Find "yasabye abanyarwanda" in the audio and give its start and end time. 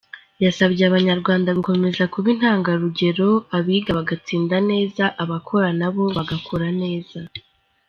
0.43-1.49